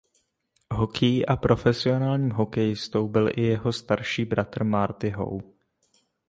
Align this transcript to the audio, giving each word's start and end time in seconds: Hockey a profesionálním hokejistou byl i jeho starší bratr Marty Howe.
Hockey 0.71 1.23
a 1.27 1.35
profesionálním 1.37 2.29
hokejistou 2.31 3.07
byl 3.07 3.29
i 3.35 3.41
jeho 3.41 3.73
starší 3.73 4.25
bratr 4.25 4.63
Marty 4.63 5.09
Howe. 5.09 5.43